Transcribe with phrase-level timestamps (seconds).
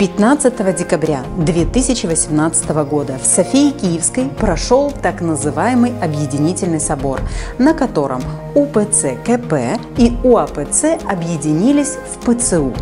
[0.00, 7.20] 15 декабря 2018 года в Софии Киевской прошел так называемый Объединительный собор,
[7.58, 8.22] на котором
[8.54, 12.72] УПЦ КП и УАПЦ объединились в ПЦУ.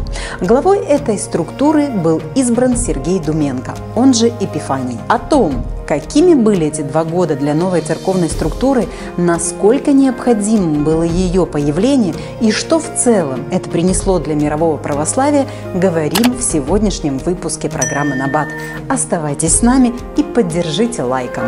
[0.41, 4.99] Главой этой структуры был избран Сергей Думенко, он же Эпифаний.
[5.09, 11.47] О том, какими были эти два года для новой церковной структуры, насколько необходимым было ее
[11.47, 18.17] появление и что в целом это принесло для мирового православия, говорим в сегодняшнем выпуске программы
[18.17, 18.49] «Набат».
[18.91, 21.45] Оставайтесь с нами и поддержите лайком.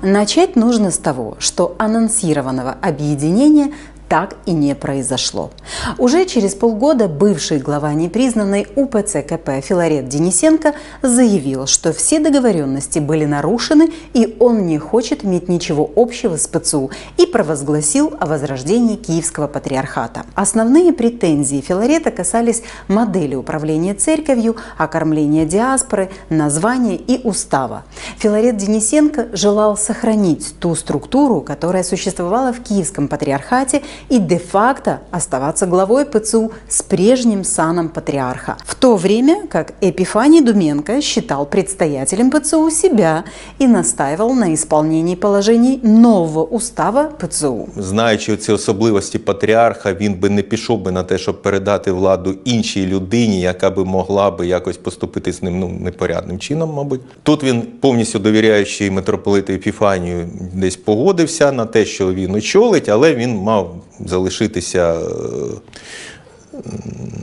[0.00, 3.72] Начать нужно с того, что анонсированного объединения
[4.08, 5.50] так и не произошло.
[5.98, 13.24] Уже через полгода бывший глава непризнанной УПЦ КП Филарет Денисенко заявил, что все договоренности были
[13.24, 19.46] нарушены и он не хочет иметь ничего общего с ПЦУ и провозгласил о возрождении Киевского
[19.46, 20.24] патриархата.
[20.34, 27.84] Основные претензии Филарета касались модели управления церковью, окормления диаспоры, названия и устава.
[28.18, 36.04] Филарет Денисенко желал сохранить ту структуру, которая существовала в Киевском патриархате и де-факто оставаться главой
[36.04, 43.24] ПЦУ с прежним саном патриарха, в то время как Эпифаний Думенко считал предстоятелем ПЦУ себя
[43.58, 47.68] и настаивал на исполнении положений нового устава ПЦУ.
[47.76, 52.86] Знаючи ці особливості патріарха, він би не пішов би на те, щоб передати владу іншій
[52.86, 57.00] людині, яка би могла би якось поступити з ним ну непорядним чином, мабуть.
[57.22, 63.36] Тут він повністю довіряючи митрополиту Епіфанію, десь погодився на те, що він очолить, але він
[63.36, 63.76] мав
[64.06, 65.04] залишитися е,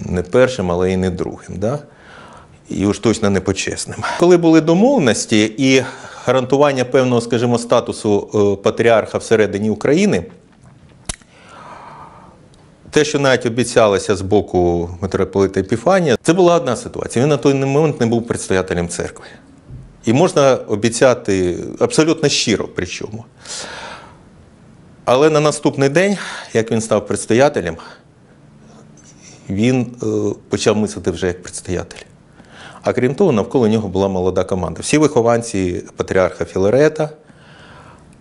[0.06, 1.58] не першим, але і не другим.
[1.58, 1.80] Да?
[2.70, 3.98] І уж точно не почесним.
[4.20, 5.84] Коли були домовленості і
[6.26, 10.24] гарантування певного, скажімо, статусу е, патріарха всередині України,
[12.92, 17.24] те, що навіть обіцялося з боку митрополита Епіфанія, це була одна ситуація.
[17.24, 19.26] Він на той момент не був предстоятелем церкви.
[20.06, 23.26] І можна обіцяти абсолютно щиро, причому.
[25.06, 26.18] Але на наступний день,
[26.54, 27.78] як він став предстоятелем,
[29.50, 30.06] він е,
[30.50, 32.06] почав мислити вже як предстоятель.
[32.84, 34.82] А крім того, навколо нього була молода команда.
[34.82, 37.10] Всі вихованці патріарха Філарета,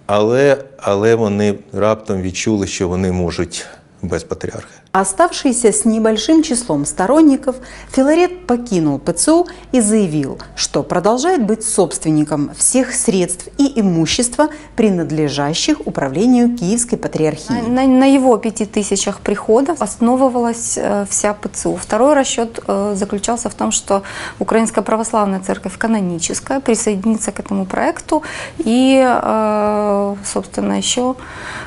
[0.07, 3.67] але, але вони раптом відчули, що вони можуть
[4.03, 4.84] без патріарха.
[4.95, 7.57] Оставшийся с небольшим числом сторонников,
[7.91, 16.57] Филарет покинул ПЦУ и заявил, что продолжает быть собственником всех средств и имущества, принадлежащих управлению
[16.57, 17.69] Киевской патриархии.
[17.69, 21.75] На, на его пяти тысячах приходов основывалась э, вся ПЦУ.
[21.75, 24.05] Второй расчет э, заключался в том, что
[24.39, 28.23] Украинская православная церковь каноническая присоединится к этому проекту
[28.59, 31.17] и, э, собственно, еще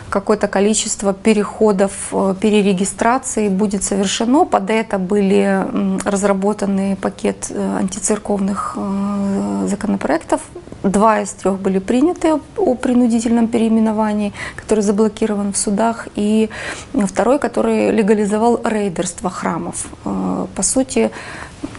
[0.09, 2.35] какое-то количество переходов, э,
[3.17, 4.45] перерегистраций будет совершено.
[4.45, 5.65] Под это были
[6.05, 10.41] разработаны пакет э, антицерковных э, законопроектов.
[10.83, 16.49] Два из трех были приняты о принудительном переименовании, который заблокирован в судах, и
[16.93, 19.87] второй, который легализовал рейдерство храмов.
[20.05, 21.11] Э, По сути,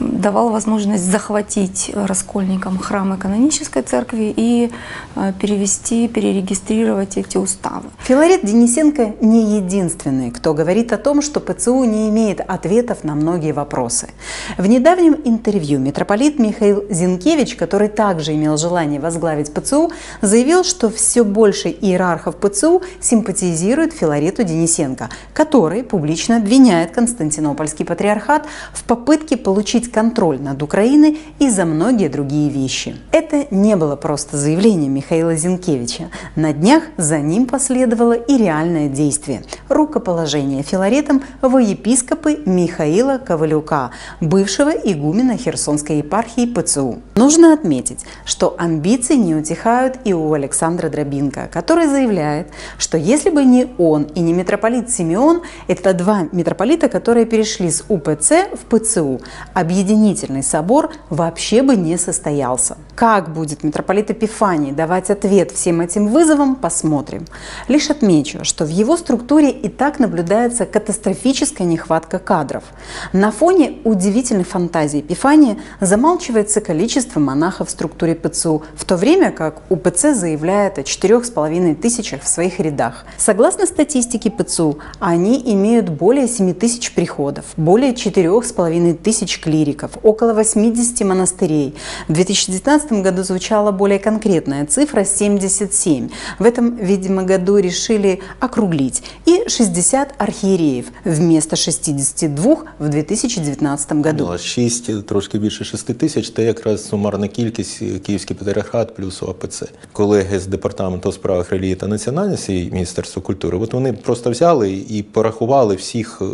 [0.00, 4.70] давал возможность захватить раскольникам храмы канонической церкви и
[5.14, 7.90] э, перевести, перерегистрировать эти уставы.
[8.00, 13.52] Филарет Денисенко не единственный, кто говорит о том, что ПЦУ не имеет ответов на многие
[13.52, 14.08] вопросы.
[14.56, 21.24] В недавнем интервью митрополит Михаил Зинкевич, который также имел желание возглавить ПЦУ, заявил, что все
[21.24, 30.40] больше иерархов ПЦУ симпатизируют Филарету Денисенко, который публично обвиняет Константинопольский патриархат в попытке получить контроль
[30.40, 32.96] над Украиной и за многие другие вещи.
[33.12, 36.08] Это не было просто заявление Михаила Зинкевича.
[36.36, 43.90] На днях за ним последовало и реальное действие– рукоположение Филаретом во епископы Михаила Ковалюка,
[44.20, 47.00] бывшего игумена Херсонской епархии ПЦУ.
[47.16, 53.44] Нужно отметить, что амбиции не утихают и у Александра Дробинка, который заявляет, что если бы
[53.44, 59.20] не он и не митрополит Симеон, это два митрополита, которые перешли с УПЦ в ПЦУ,
[59.58, 62.76] объединительный собор вообще бы не состоялся.
[62.94, 67.26] Как будет митрополит Эпифаний давать ответ всем этим вызовам, посмотрим.
[67.66, 72.64] Лишь отмечу, что в его структуре и так наблюдается катастрофическая нехватка кадров.
[73.12, 79.62] На фоне удивительной фантазии Эпифания замалчивается количество монахов в структуре ПЦУ, в то время как
[79.70, 83.04] УПЦ заявляет о 4,5 тысячах в своих рядах.
[83.16, 91.01] Согласно статистике ПЦУ, они имеют более 7 тысяч приходов, более 4,5 тысяч клириков, около 80
[91.01, 91.73] монастырей.
[92.07, 96.09] В 2019 году звучала более конкретная цифра – 77.
[96.39, 99.03] В этом, видимо, году решили округлить.
[99.25, 104.37] И 60 архиереев вместо 62 в 2019 году.
[104.37, 109.63] 6, трошки більше 6 тисяч, це якраз сумарна кількість Київський патріархат плюс ОАПЦ.
[109.91, 114.71] Колеги з департаменту у справах релігії та національності і Міністерства культури, от вони просто взяли
[114.89, 116.25] і порахували всіх е,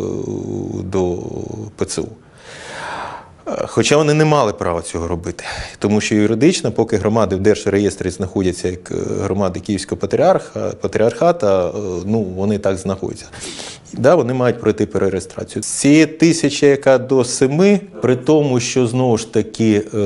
[0.83, 1.17] до
[1.75, 2.07] ПЦУ.
[3.46, 5.44] Хоча вони не мали права цього робити,
[5.78, 11.72] тому що юридично, поки громади в держреєстрі знаходяться як е, громади Київського патріарха, патріархата, е,
[12.06, 13.26] ну вони так знаходяться.
[13.92, 15.62] Да, вони мають пройти перереєстрацію.
[15.62, 19.96] З цієї тисячі, яка до семи, при тому, що знову ж таки, е,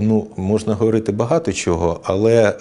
[0.00, 2.54] ну можна говорити багато чого, але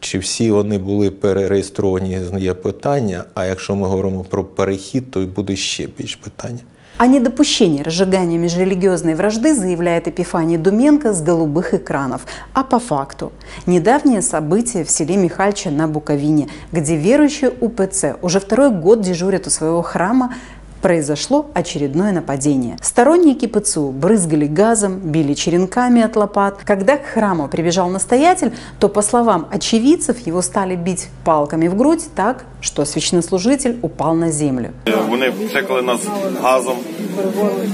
[0.00, 3.24] чи всі вони були перереєстровані, є питання.
[3.34, 6.60] А якщо ми говоримо про перехід, то буде ще більш питання.
[6.98, 12.22] О недопущении разжигания межрелигиозной вражды заявляет Эпифаний Думенко с голубых экранов.
[12.54, 13.32] А по факту–
[13.66, 19.50] недавнее событие в селе Михальча на Буковине, где верующие УПЦ уже второй год дежурят у
[19.50, 20.36] своего храма,
[20.85, 22.77] произошло очередное нападение.
[22.81, 26.59] Сторонники ПЦУ брызгали газом, били черенками от лопат.
[26.65, 32.03] Когда к храму прибежал настоятель, то, по словам очевидцев, его стали бить палками в грудь
[32.15, 34.69] так, что священнослужитель упал на землю.
[35.09, 35.99] Вони пшикали нас
[36.41, 36.77] газом,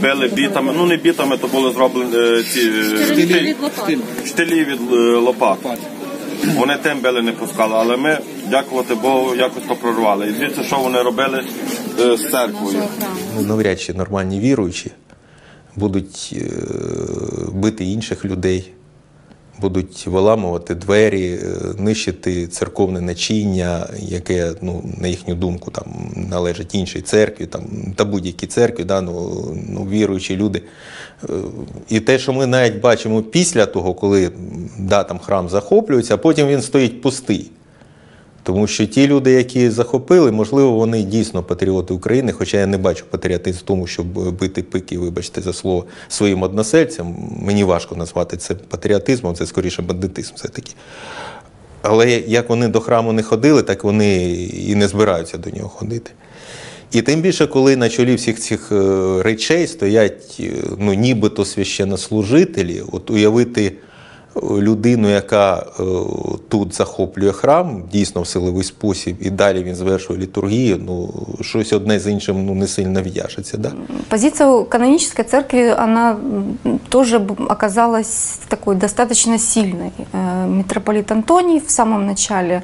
[0.02, 0.74] били бітами.
[0.78, 3.56] Ну не бітами, то були зроблені е, ці е, штилі,
[4.26, 5.58] штилі від е, лопат.
[6.57, 8.19] Вони тим не пускали, але ми,
[8.51, 10.29] дякувати Богу, якось то прорвали.
[10.29, 11.45] І дивіться, що вони робили
[12.01, 12.83] е, з церквою.
[13.41, 14.91] Навряд чи нормальні віруючі
[15.77, 16.47] будуть е,
[17.53, 18.73] бити інших людей,
[19.63, 21.47] будуть виламувати двері, е,
[21.79, 25.85] нищити церковне начиння, яке, ну, на їхню думку, там,
[26.31, 27.63] належить іншій церкві, там,
[27.97, 30.63] та будь-якій церкві, да, ну, ну, віруючі люди.
[31.25, 31.33] Е,
[31.89, 34.31] І те, що ми навіть бачимо після того, коли
[34.79, 37.51] да, там храм захоплюється, а потім він стоїть пустий.
[38.43, 43.05] Тому що ті люди, які захопили, можливо, вони дійсно патріоти України, хоча я не бачу
[43.11, 44.07] патріотизм в тому, щоб
[44.39, 47.17] бити пики, вибачте за слово, своїм односельцям.
[47.43, 50.73] Мені важко назвати це патріотизмом, це скоріше бандитизм все-таки.
[51.83, 56.11] Але як вони до храму не ходили, так вони і не збираються до нього ходити.
[56.93, 62.83] І тим більше, коли на чолі всіх цих е, речей стоять е, ну, нібито священнослужителі,
[62.93, 63.73] от уявити
[64.44, 65.84] людину, яка е,
[66.50, 71.10] тут захоплює храм, дійсно в силовий спосіб, і далі він звершує літургію, ну
[71.42, 73.58] щось одне з іншим ну, не сильно в'яжеться.
[73.58, 73.72] Да?
[74.10, 76.12] Позиция канонической церкви, она
[76.66, 79.92] м, тоже б- оказалась такой достаточно сильной.
[80.14, 82.62] Э, Митрополит Антоний в самом начале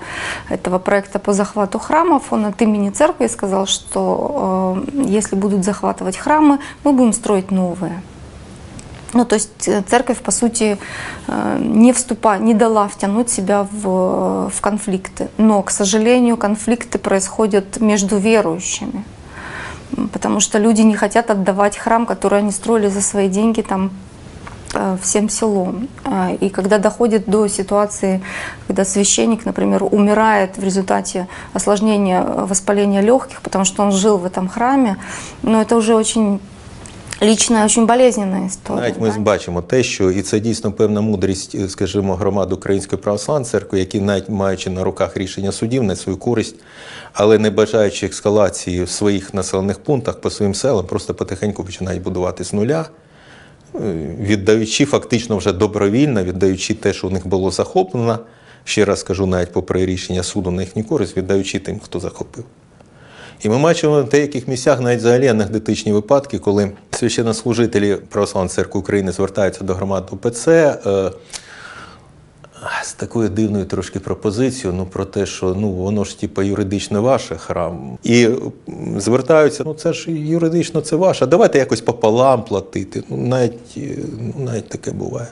[0.51, 6.17] этого проекта по захвату храмов, он от имени церкви сказал, что э, если будут захватывать
[6.17, 8.01] храмы, мы будем строить новые.
[9.14, 10.78] Ну, то есть э, церковь, по сути,
[11.26, 15.28] э, не, вступа, не дала втянуть себя в, э, в конфликты.
[15.38, 19.04] Но, к сожалению, конфликты происходят между верующими.
[20.12, 23.90] Потому что люди не хотят отдавать храм, который они строили за свои деньги там
[25.02, 25.88] всем селом.
[26.04, 28.20] А, И когда доходит до ситуации,
[28.66, 34.46] когда священник, например, умирает в результате осложнения воспаления легких, потому что он жил в этом
[34.46, 34.98] храме,
[35.42, 36.38] но это уже очень
[37.20, 38.82] личная, очень болезненная история.
[38.82, 39.18] Навіть ми да.
[39.18, 44.00] бачимо те, що і це дійсно певна мудрість, е, скажімо, громад Української православної церкви, які
[44.00, 46.56] навіть маючи на руках рішення судів на свою користь,
[47.12, 52.44] але не бажаючи ескалації в своїх населених пунктах по своїм селам, просто потихеньку починають будувати
[52.44, 52.88] з нуля,
[53.74, 53.78] е,
[54.20, 58.18] віддаючи фактично вже добровільно, віддаючи те, що у них було захоплено.
[58.64, 62.44] Ще раз скажу, навіть попри рішення суду на їхню користь, віддаючи тим, хто захопив.
[63.42, 69.12] І ми бачимо в деяких місцях навіть взагалі анекдотичні випадки, коли священнослужителі Православної церкви України
[69.12, 71.10] звертаються до громад УПЦ е,
[72.82, 77.36] з такою дивною трошки пропозицією, ну про те, що ну воно ж типа юридично ваше
[77.36, 77.98] храм.
[78.04, 78.28] І
[78.96, 81.26] звертаються, ну це ж юридично це ваше.
[81.26, 83.02] Давайте якось пополам платити.
[83.08, 85.28] Ну навіть, е, ну, навіть таке буває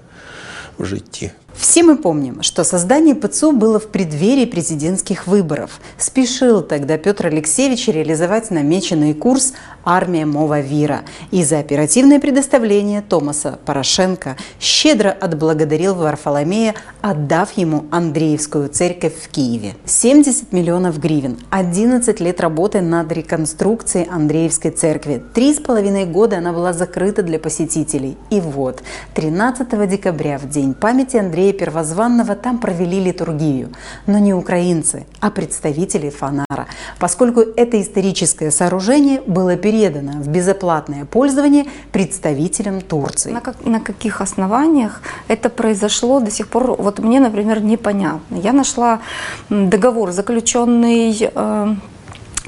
[0.78, 1.30] в житті.
[1.68, 5.80] Все мы помним, что создание ПЦУ было в преддверии президентских выборов.
[5.98, 9.52] Спешил тогда Петр Алексеевич реализовать намеченный курс
[9.84, 11.00] «Армия Мова Вира».
[11.32, 19.74] И за оперативное предоставление Томаса Порошенко щедро отблагодарил Варфоломея, отдав ему Андреевскую церковь в Киеве.
[19.86, 25.20] 70 миллионов гривен, 11 лет работы над реконструкцией Андреевской церкви.
[25.34, 28.16] Три с половиной года она была закрыта для посетителей.
[28.30, 33.70] И вот, 13 декабря, в день памяти Андрея Первозванного там провели литургию.
[34.06, 36.66] Но не украинцы, а представители Фанара,
[36.98, 43.32] поскольку это историческое сооружение было передано в безоплатное пользование представителям Турции.
[43.32, 48.36] На, как, на каких основаниях это произошло до сих пор, вот мне, например, непонятно.
[48.36, 49.00] Я нашла
[49.48, 51.74] договор, заключенный э,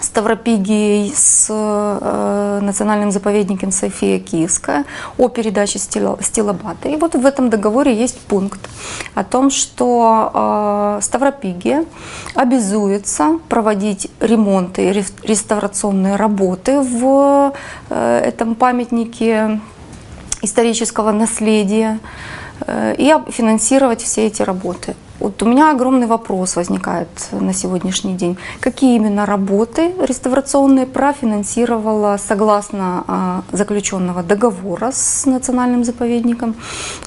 [0.00, 4.84] Ставропигией с э, национальным заповедником София Киевская
[5.16, 6.88] о передаче Стилобата.
[6.88, 8.60] И вот в этом договоре есть пункт
[9.14, 11.84] о том, что э, Ставропигия
[12.34, 17.52] обязуется проводить ремонты и реставрационные работы в
[17.90, 19.60] э, этом памятнике
[20.42, 21.98] исторического наследия
[22.67, 24.95] и финансировать все эти работы.
[25.23, 28.37] Вот у меня огромный вопрос возникает на сегодняшний день.
[28.59, 36.55] Какие именно работы реставрационные профинансировала согласно а, заключенного договора с национальным заповедником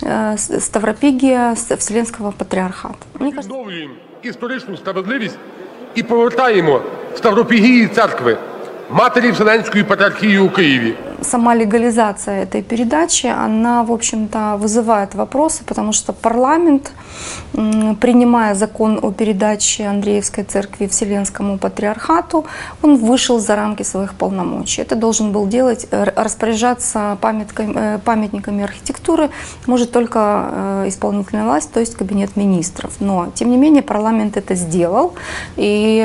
[0.03, 2.97] э, Ставропигия Вселенского патриархата?
[3.21, 3.51] Мне кажется...
[3.53, 5.39] Відновлюємо історичну справедливість
[5.95, 6.81] і повертаємо
[7.17, 8.39] Ставропігії церкви
[8.91, 10.95] матері Вселенської патріархії у Києві.
[11.22, 16.92] сама легализация этой передачи, она, в общем-то, вызывает вопросы, потому что парламент,
[17.54, 22.46] принимая закон о передаче Андреевской церкви Вселенскому патриархату,
[22.82, 24.82] он вышел за рамки своих полномочий.
[24.82, 29.30] Это должен был делать, э, распоряжаться э, памятниками архитектуры
[29.68, 32.92] может только э, исполнительная власть, то есть кабинет министров.
[33.00, 35.14] Но, тем не менее, парламент это сделал,
[35.58, 36.02] и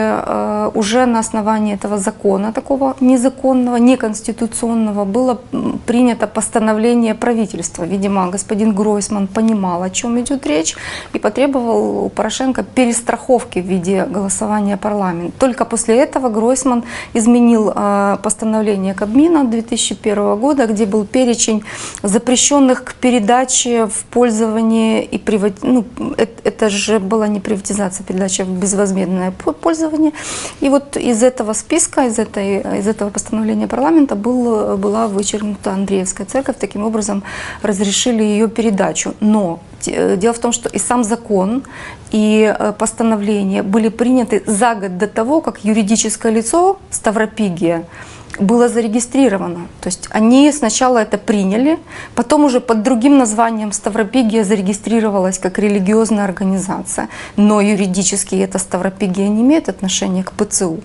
[0.74, 5.40] уже на основании этого закона, такого незаконного, неконституционного, было
[5.86, 7.84] принято постановление правительства.
[7.84, 10.76] Видимо, господин Гройсман понимал, о чем идет речь,
[11.12, 15.32] и потребовал у Порошенко перестраховки в виде голосования парламента.
[15.38, 16.84] Только после этого Гройсман
[17.14, 21.62] изменил э, постановление Кабмина 2001 года, где был перечень
[22.02, 25.62] запрещенных к передаче в пользование и приват...
[25.62, 25.84] ну,
[26.16, 30.12] это, это же была не приватизация, а передача в безвозмездное пользование.
[30.60, 35.72] И вот из этого списка, из, этой, из этого постановления парламента был, была была вычеркнута
[35.72, 37.22] Андреевская церковь, таким образом
[37.62, 39.14] разрешили ее передачу.
[39.20, 41.62] Но э, дело в том, что и сам закон,
[42.12, 47.84] и э, постановления были приняты за год до того, как юридическое лицо Ставропигия
[48.40, 49.66] было зарегистрировано.
[49.80, 51.78] То есть они сначала это приняли,
[52.14, 57.08] потом уже под другим названием Ставропигия зарегистрировалась как религиозная организация.
[57.36, 60.80] Но юридически эта Ставропигия не имеет отношения к ПЦУ.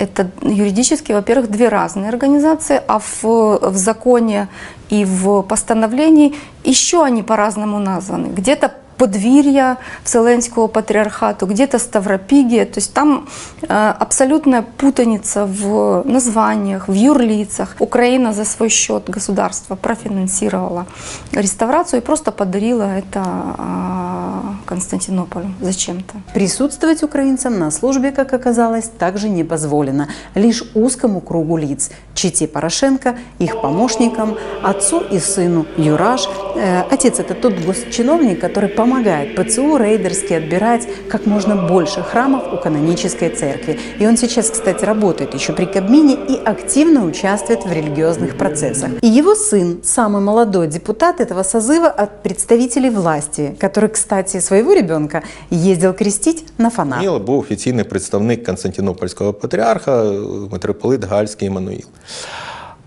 [0.00, 4.48] Это юридически, во-первых, две разные организации, а в, в законе
[4.88, 8.28] и в постановлении еще они по-разному названы.
[8.28, 12.64] Где-то подвір'я Вселенського патриархату, где-то Ставропигия.
[12.64, 13.26] То есть там
[13.68, 17.76] абсолютная путаница в названиях, в юрлицах.
[17.78, 20.84] Украина за свой счет государства профинансировала
[21.32, 23.24] реставрацию и просто подарила это
[23.58, 26.14] э, Константинополю зачем-то.
[26.34, 30.08] Присутствовать украинцам на службе, как оказалось, также не позволено.
[30.34, 31.90] Лишь узкому кругу лиц.
[32.14, 36.28] Чите Порошенко, их помощникам, отцу и сыну Юраш.
[36.56, 42.53] Э, отец– это тот госчиновник, который помог помогает ПЦУ рейдерски отбирать как можно больше храмов
[42.53, 43.79] у канонической церкви.
[43.99, 48.89] И он сейчас, кстати, работает еще при Кабмине и активно участвует в религиозных процессах.
[49.01, 55.23] И его сын, самый молодой депутат этого созыва от представителей власти, который, кстати, своего ребенка
[55.49, 57.01] ездил крестить на фонарь.
[57.01, 60.03] Міло був офіційний представник Константинопольського патріарха,
[60.51, 61.87] митрополит Гальський Еммануїл.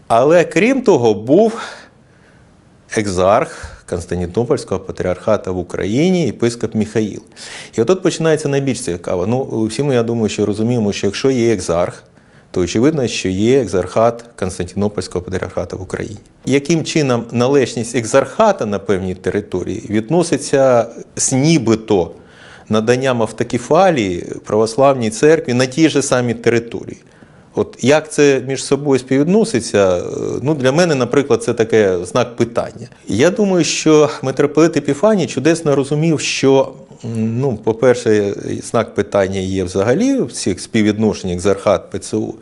[0.09, 1.61] Але крім того, був
[2.97, 7.22] екзарх Константинопольського патріархата в Україні, єпископ Міхаїл.
[7.78, 9.28] І отут починається найбільш цікаво.
[9.28, 12.04] Ну, всі ми, я думаю, що розуміємо, що якщо є екзарх,
[12.52, 16.18] то очевидно, що є екзархат Константинопольського патріархата в Україні.
[16.46, 22.12] Яким чином належність екзархата на певній території відноситься з нібито
[22.70, 26.98] наданням автокефалії православній церкві на тій же самій території?
[27.56, 30.02] От як це між собою співвідноситься, е,
[30.42, 32.88] ну для мене, наприклад, це таке знак питання.
[33.08, 36.72] Я думаю, що митрополит Епіфаній чудесно розумів, що,
[37.16, 38.34] ну, по-перше,
[38.64, 42.36] знак питання є взагалі в цих співвідношеннях з Архат ПЦУ.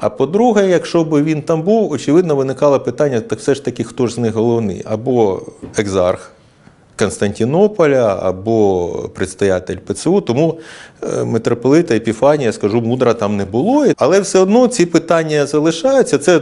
[0.00, 4.06] А по-друге, якщо б він там був, очевидно, виникало питання, так все ж таки, хто
[4.06, 4.82] ж з них головний?
[4.84, 5.42] Або
[5.76, 6.33] екзарх
[6.96, 10.58] Константинополя або предстоятель ПЦУ, тому
[11.02, 13.86] е, митрополита Епіфанія, скажу, мудра там не було.
[13.96, 16.18] Але все одно ці питання залишаються.
[16.18, 16.40] Це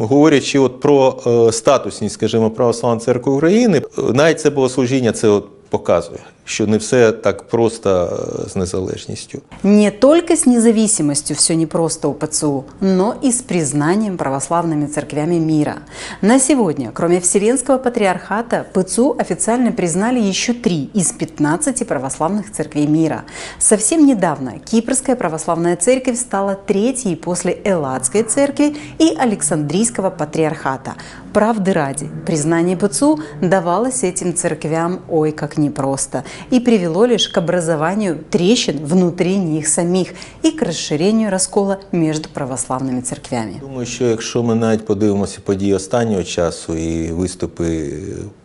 [0.00, 3.82] говорячи от про е, статусність, скажімо, православної церкви України,
[4.14, 9.38] навіть це богослужіння це от показує, що не все так просто з незалежністю.
[9.62, 15.76] Не только с независимостью все непросто у ПЦУ, но и с признанием православными церквями мира.
[16.22, 23.24] На сегодня, кроме Вселенского патриархата, ПЦУ официально признали еще три из 15 православных церквей мира.
[23.58, 30.94] Совсем недавно Кипрская православная церковь стала третьей после Элладской церкви и Александрийского патриархата.
[31.33, 38.23] Правды ради, признание ПЦУ давалось этим церквям ой как непросто и привело лишь к образованию
[38.29, 43.59] трещин внутри них самих и к расширению раскола между православными церквями.
[43.61, 47.93] Думаю, що якщо ми навіть подивимося події останнього часу і виступи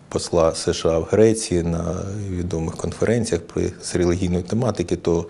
[0.09, 1.97] посла США в Греції на
[2.30, 5.26] відомих конференціях при з релігійної тематики, то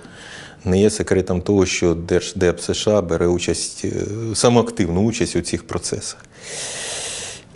[0.64, 3.90] не є секретом того, що Держдеп США бере участь, е,
[4.34, 6.24] самоактивну участь у цих процесах.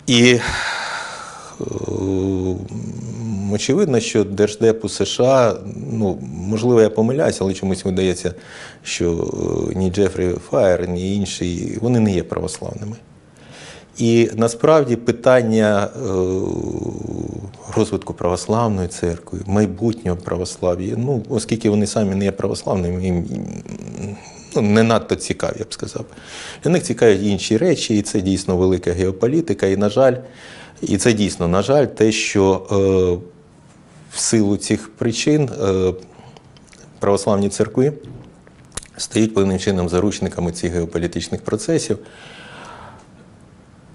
[0.09, 0.41] І е,
[3.53, 5.55] очевидно, що Держдепу США,
[5.91, 8.33] ну, можливо, я помиляюся, але чомусь видається,
[8.83, 9.31] що
[9.71, 12.95] е, ні Джефрі Фаєр, ні інші, вони не є православними.
[13.97, 15.99] І насправді питання е,
[17.77, 23.25] розвитку православної церкви, майбутнього православ'я, ну, оскільки вони самі не є православними, їм
[24.55, 26.05] ну, не надто цікаві, я б сказав.
[26.63, 29.67] Для них цікаві інші речі, і це дійсно велика геополітика.
[29.67, 30.15] І, на жаль,
[30.81, 32.75] і це дійсно, на жаль, те, що е,
[34.11, 35.93] в силу цих причин е,
[36.99, 37.93] православні церкви
[38.97, 41.99] стають певним чином заручниками цих геополітичних процесів.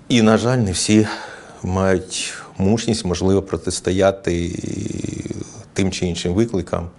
[0.08, 1.06] І, на жаль, не всі
[1.62, 4.50] мають мужність, можливо, протистояти
[5.72, 6.90] тим чи іншим викликам,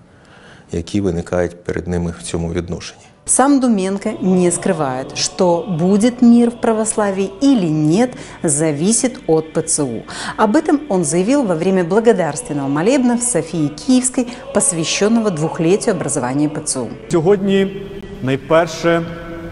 [0.72, 3.06] які виникають перед ними в цьому відношенні.
[3.25, 8.11] Сам Думенко не скрывает, что будет мир в православии или нет,
[8.43, 10.03] зависит от ПЦУ.
[10.37, 16.89] Об этом он заявил во время благодарственного молебна в Софии Киевской, посвященного двухлетию образования ПЦУ.
[17.09, 17.87] Сьогодні
[18.23, 19.03] найперше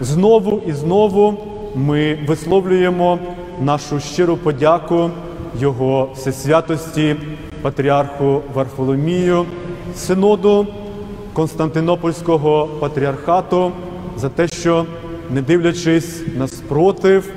[0.01, 1.37] знову і знову
[1.75, 3.19] ми висловлюємо
[3.61, 5.09] нашу щиру подяку
[5.59, 7.15] Його всесвятості
[7.61, 9.45] патріарху Варфоломію,
[9.95, 10.67] синоду
[11.34, 13.72] Константинопольського патріархату
[14.16, 14.86] за те, що,
[15.30, 17.30] не дивлячись на спротив,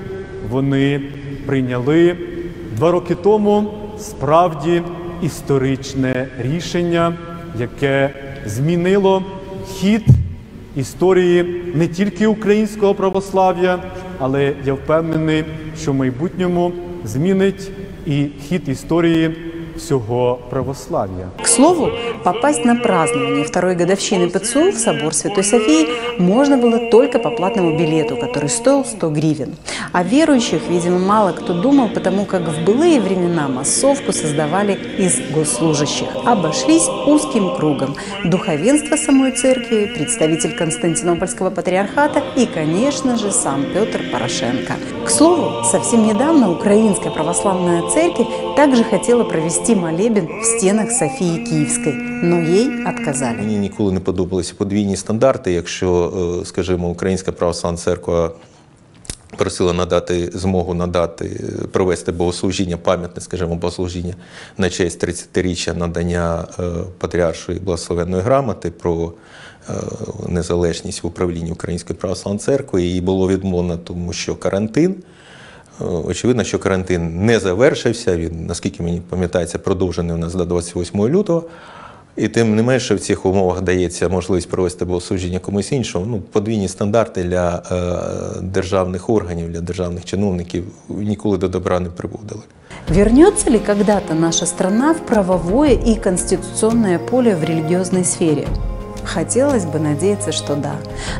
[0.49, 1.01] вони
[1.45, 2.17] прийняли
[2.75, 4.81] два роки тому справді
[5.21, 7.13] історичне рішення,
[7.59, 8.09] яке
[8.45, 9.23] змінило
[9.67, 10.05] хід
[10.75, 13.79] історії не тільки українського православ'я,
[14.19, 15.43] але я впевнений,
[15.81, 16.71] що в майбутньому
[17.03, 17.71] змінить
[18.05, 19.35] і хід історії
[19.77, 21.27] всього православ'я.
[21.43, 21.89] К слову,
[22.23, 25.87] попасть на празднование второй годовщины ПЦУ в собор Святой Софии
[26.19, 29.55] можно было только по платному билету, который стоил 100 гривен.
[29.93, 36.07] О верующих, видимо, мало кто думал, потому как в былые времена массовку создавали из госслужащих.
[36.25, 37.95] Обошлись узким кругом.
[38.25, 44.73] Духовенство самой церкви, представитель Константинопольского патриархата и, конечно же, сам Петр Порошенко.
[45.07, 51.93] К слову, совсем недавно Украинская православная церковь также хотела провести молебен в стенах Софии Киевской,
[51.93, 53.37] но ей отказали.
[53.37, 55.53] Мені ніколи не подобалися подвійні стандарти.
[55.53, 58.31] Якщо, е, скажімо, Українська православна церква
[59.37, 64.13] просила надати змогу надати провести богослужіння, пам'ятне, скажімо, богослужіння
[64.57, 66.63] на честь 30-річчя надання е,
[66.97, 69.13] патріаршої благословенної грамоти про
[70.29, 72.83] незалежність в управлінні Української православної церкви.
[72.83, 74.95] Її було відмовлено, тому що карантин.
[75.81, 78.17] Е, Очевидно, що карантин не завершився.
[78.17, 81.43] Він, наскільки мені пам'ятається, продовжений у нас до 28 лютого.
[82.15, 86.05] І тим не менше в цих умовах дається можливість провести богослужіння комусь іншому.
[86.05, 92.41] Ну, подвійні стандарти для е, державних органів, для державних чиновників ніколи до добра не приводили.
[92.89, 98.47] Вернется ли когда-то наша страна в правовое и конституционное поле в религиозной сфере?
[99.07, 100.75] Хотелось бы надеяться, что да.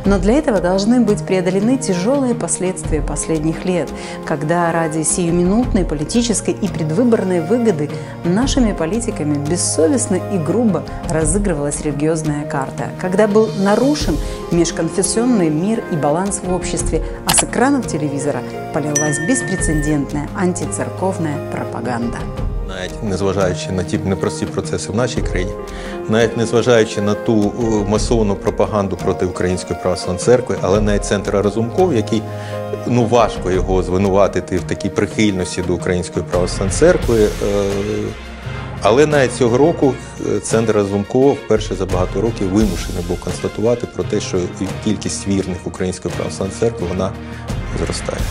[0.06, 3.90] Но для этого должны быть преодолены тяжелые последствия последних лет,
[4.26, 7.90] когда ради сиюминутной политической и предвыборной выгоды
[8.26, 14.18] нашими политиками бессовестно и грубо разыгрывалась религиозная карта, когда был нарушен
[14.52, 18.42] межконфессионный мир и баланс в обществе, а с экранов телевизора
[18.74, 22.18] полилась беспрецедентная антицерковная пропаганда.
[22.68, 25.52] Навіть незважаючи на ті непрості процеси в нашій країні,
[26.10, 31.94] навіть незважаючи на ту е, масовану пропаганду проти Української православної церкви, але навіть центр Разумков,
[31.94, 32.22] який
[32.88, 37.24] ну важко його звинуватити в такій прихильності до Української православної церкви.
[37.24, 37.30] е,
[38.82, 39.94] Але навіть цього року
[40.36, 44.38] е, центр Разумкова вперше за багато років вимушений був констатувати про те, що
[44.84, 47.12] кількість вірних Української православної церкви вона
[47.86, 48.22] зростає.